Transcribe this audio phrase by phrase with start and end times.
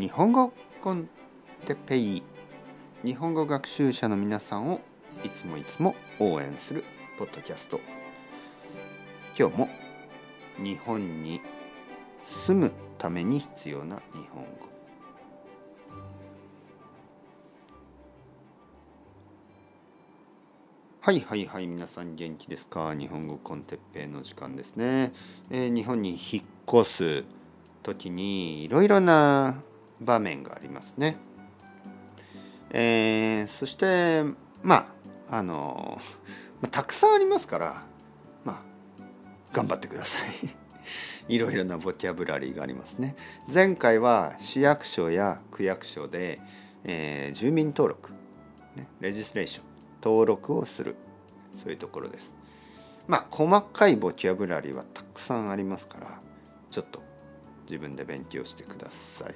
[0.00, 1.10] 日本語コン
[1.66, 2.22] テペイ
[3.04, 4.80] 日本語学習者の皆さんを
[5.22, 6.84] いつもいつも応援する
[7.18, 7.78] ポッドキャスト。
[9.38, 9.68] 今日も
[10.56, 11.42] 日本に
[12.22, 14.70] 住むために必要な日本語。
[21.02, 22.94] はいはいはい皆さん元気ですか？
[22.94, 25.12] 日本語コンテッペイの時間ですね、
[25.50, 27.24] えー、日本に引っ越す
[27.82, 29.62] 時にいろいろな
[30.00, 31.16] 場面がありますね。
[32.70, 34.22] えー、そして
[34.62, 34.92] ま
[35.28, 35.98] ああの
[36.70, 37.82] たくさんありますから
[38.44, 38.62] まあ
[39.52, 40.30] 頑張ってください。
[41.28, 43.14] いろいろなボキャブラリーがありますね。
[43.52, 46.40] 前回は市役所や区役所で、
[46.84, 48.10] えー、住民登録、
[48.74, 49.64] ね、レジスレーション
[50.02, 50.96] 登録をする
[51.54, 52.34] そういうところです。
[53.06, 56.20] まあ細かいボキャブラリーはたくさんありますから
[56.70, 57.02] ちょっと
[57.62, 59.34] 自分で勉強してください。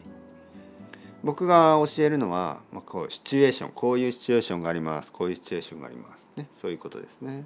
[1.25, 6.49] 僕が教えるのは、まあ、こうシチュエーションこういうシチュエーションがありますこういうシチュエーションがありますね。
[6.53, 7.45] そういうことですね。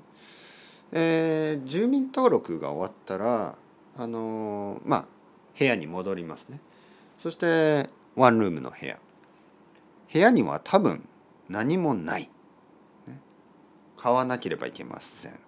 [0.93, 3.57] えー、住民登録が終わったら
[3.97, 5.05] あのー、まあ
[5.59, 6.61] 部屋に戻りますね。
[7.19, 8.99] そしてワンルームの部屋。
[10.13, 11.07] 部屋には多分
[11.49, 12.31] 何もない。
[13.99, 15.39] 買わなければいけません、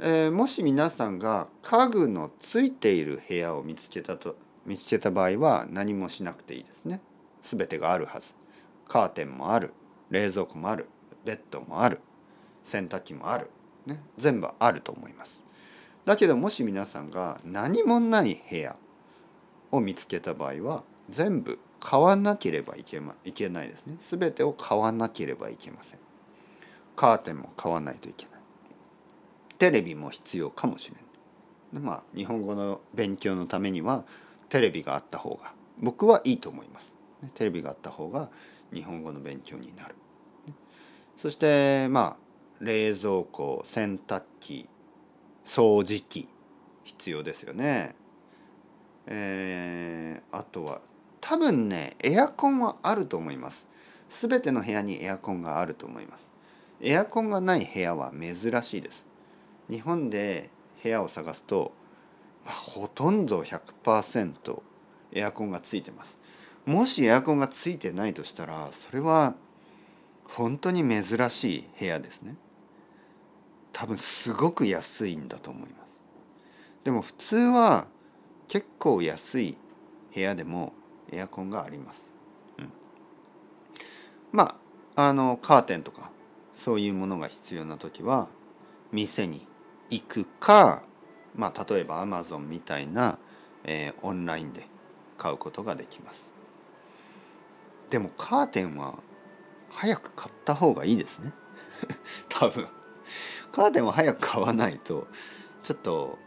[0.00, 7.00] えー、もし皆さんが家具のついている部屋を見つけたと見つけた場合は何もしなくていいですね。
[7.42, 8.34] 全てがあるはず。
[8.88, 9.72] カーテンもある。
[10.10, 10.88] 冷蔵庫もある。
[11.24, 12.00] ベッドもある。
[12.64, 13.50] 洗濯機もある、
[13.86, 15.44] ね、全部あると思います。
[16.04, 18.76] だけどもし皆さんが何もない部屋
[19.70, 23.96] を見つけた場合は全部買わなければいけ,、ま、いけないですね。
[24.00, 25.98] 全てを買わなければいけません。
[26.94, 28.40] カーテンも買わないといけない。
[29.58, 30.96] テレビも必要かもしれ
[31.72, 31.82] ない。
[31.82, 34.04] まあ日本語の勉強のためには
[34.52, 36.94] テレビがあった方が僕はいいと思います。
[37.32, 38.28] テレビがあった方が
[38.70, 39.94] 日本語の勉強になる。
[41.16, 42.18] そしてま
[42.60, 44.68] あ冷蔵庫洗濯機
[45.46, 46.28] 掃除機
[46.84, 47.94] 必要ですよね。
[49.06, 50.82] えー、あとは
[51.22, 53.70] 多分ねエアコンはあると思います。
[54.10, 56.30] 全ての部屋にエアコンがあると思います。
[56.82, 59.06] エアコンがない部屋は珍しいです。
[59.70, 60.50] 日本で
[60.82, 61.72] 部屋を探すと、
[62.44, 64.62] まあ、ほとんど100%
[65.12, 66.18] エアコンがついてます。
[66.64, 69.34] もしエアコンがついてないとしたらそれは
[70.24, 72.36] 本当に珍しい部屋ですね。
[73.72, 76.00] 多分すごく安いんだと思います。
[76.84, 77.86] でも普通は
[78.48, 79.56] 結構安い
[80.14, 80.72] 部屋でも
[81.10, 82.10] エアコンがあります、
[82.58, 82.72] うん、
[84.32, 84.56] ま
[84.96, 86.10] ああのカーテンとか
[86.54, 88.28] そういうものが必要な時は
[88.90, 89.46] 店に
[89.88, 90.82] 行くか、
[91.34, 93.18] まあ、例えばアマゾンみたいな、
[93.64, 94.66] えー、オンラインで
[95.16, 96.34] 買うことができます。
[97.90, 98.94] でもカーテンは
[99.70, 101.32] 早く買った方がいいですね。
[102.28, 102.68] 多分。
[103.52, 105.06] カーテンは早く買わないと
[105.62, 106.18] ちょっと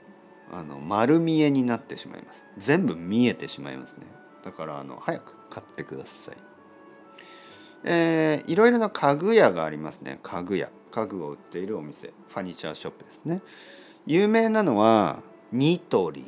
[0.51, 2.45] あの丸見えになってしまいます。
[2.57, 4.05] 全部見えてしまいますね。
[4.43, 6.37] だからあの早く買ってください。
[7.83, 10.19] えー、いろいろな家具屋がありますね。
[10.23, 10.69] 家具屋。
[10.91, 12.13] 家具を売っているお店。
[12.27, 13.41] ファニチャーショップですね。
[14.05, 15.21] 有名なのは
[15.51, 16.25] ニトリ、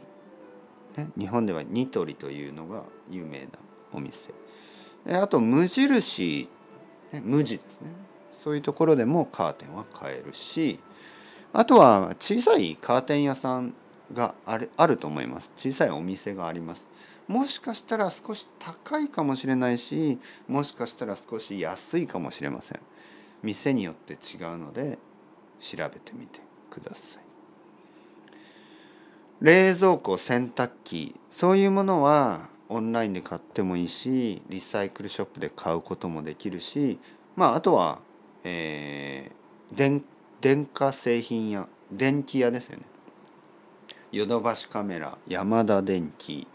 [0.95, 3.47] ね、日本ではニトリというのが有名な
[3.93, 4.33] お店。
[5.09, 6.49] あと無印、
[7.11, 7.89] ね、無地ですね。
[8.43, 10.79] そういうところでもカーテンは買えるし。
[11.53, 13.73] あとは小さいカーテン屋さん
[14.13, 15.51] があるあると思います。
[15.55, 16.87] 小さいお店があります。
[17.27, 20.17] もしかしたら少し高いかもしれないし
[20.47, 22.79] もしかしたら少し安いかもしれません。
[23.43, 24.97] 店によって違うので
[25.59, 26.39] 調べてみて
[26.69, 27.26] ください。
[29.39, 36.99] 冷蔵庫洗濯機そういうものはオンラインで買ってもいいしリサイクルショップで買うこともできるし
[37.35, 37.99] まああとは、
[38.43, 40.03] えー、電
[40.41, 42.83] 電化製品屋電気屋ですよね。
[44.11, 46.47] ヨドバシカメラヤマダ電機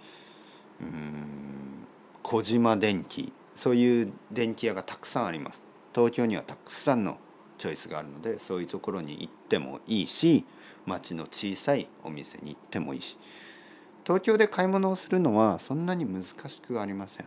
[0.80, 1.86] うん
[2.22, 5.62] 小島電機そういう電気屋がたくさんあります。
[5.94, 7.18] 東京にはたくさんの
[7.62, 10.44] チョイスがあるのでそういうところに行ってもいいし
[10.84, 13.16] 町の小さいお店に行ってもいいし
[14.04, 17.26] 東京で買い物をするのはそんなに難しくありません。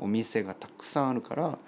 [0.00, 1.58] お店がたくさんあるから、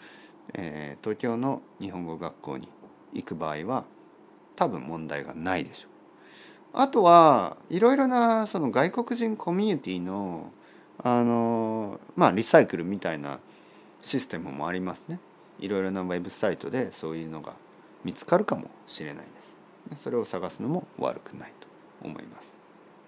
[0.54, 2.68] えー、東京の日本語学校に
[3.14, 3.84] 行く場合は
[4.56, 5.90] 多分問題がないでしょう。
[6.74, 10.50] あとはいろいろなその外国人コミュニティの
[10.98, 13.38] あのまあリサイクルみたいな
[14.02, 15.20] システムもありますね。
[15.60, 17.54] いろいろなウェブサイトでそういうのが
[18.04, 21.68] 見つかるかもしれないですそれを探すのも悪くないと
[22.06, 22.56] 思います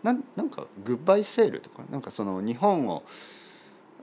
[0.02, 3.02] ななんか goodbye sale とかなんかその日本を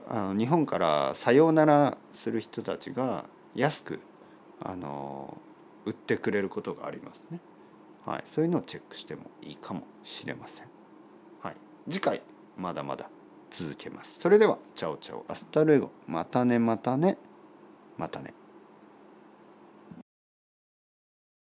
[0.08, 3.24] あの日本からさようならする人たちが
[3.54, 4.00] 安く
[4.60, 5.36] あの
[5.84, 7.40] 売ってくれることがありますね。
[8.04, 10.66] はい、そういうのをチェックしてもいいかもしれません。
[11.40, 11.56] はい、
[11.88, 12.20] 次回
[12.56, 13.10] まだまだ
[13.50, 14.18] 続けます。
[14.20, 17.16] それでは ciao ciao hasta luego またねまたね
[17.96, 18.34] またね。